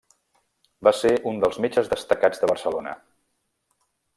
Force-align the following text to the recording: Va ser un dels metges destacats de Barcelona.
Va 0.87 0.93
ser 0.99 1.11
un 1.31 1.37
dels 1.43 1.59
metges 1.65 1.91
destacats 1.93 2.41
de 2.45 2.51
Barcelona. 2.53 2.95